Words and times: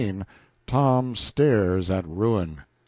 Tom 0.65 1.15
Stares 1.15 1.91
at 1.91 2.07
Ruin. 2.07 2.61